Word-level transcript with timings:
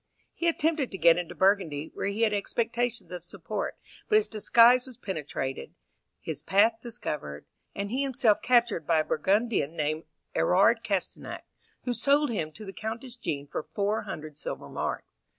He 0.33 0.47
attempted 0.47 0.89
to 0.89 0.97
get 0.97 1.19
into 1.19 1.35
Burgundy, 1.35 1.91
where 1.93 2.07
he 2.07 2.23
had 2.23 2.33
expectations 2.33 3.11
of 3.11 3.23
support, 3.23 3.77
but 4.09 4.15
his 4.15 4.27
disguise 4.27 4.87
was 4.87 4.97
penetrated, 4.97 5.75
his 6.19 6.41
path 6.41 6.79
discovered, 6.81 7.45
and 7.75 7.91
he 7.91 8.01
himself 8.01 8.41
captured 8.41 8.87
by 8.87 9.01
a 9.01 9.05
Burgundian 9.05 9.75
named 9.75 10.05
Erard 10.33 10.81
Castenac, 10.83 11.43
who 11.83 11.93
sold 11.93 12.31
him 12.31 12.51
to 12.51 12.65
the 12.65 12.73
Countess 12.73 13.15
Jean 13.15 13.45
for 13.45 13.61
four 13.61 14.01
hundred 14.01 14.39
silver 14.39 14.69
marks. 14.69 15.05